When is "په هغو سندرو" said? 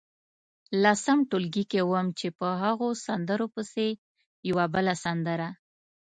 2.39-3.47